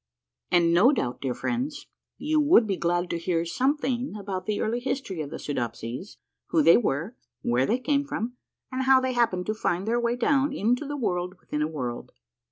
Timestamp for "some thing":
3.45-4.15